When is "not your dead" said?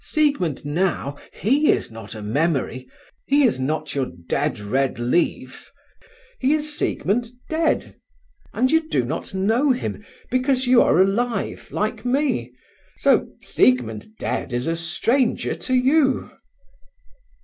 3.59-4.57